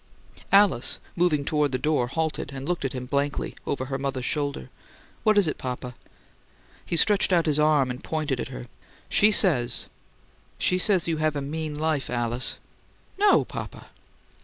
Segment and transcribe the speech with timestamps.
[0.51, 4.71] Alice, moving toward the door, halted, and looked at him blankly, over her mother's shoulder.
[5.21, 5.93] "What is it, papa?"
[6.83, 8.65] He stretched out his arm and pointed at her.
[9.09, 9.85] "She says
[10.57, 12.57] she says you have a mean life, Alice."
[13.19, 13.89] "No, papa."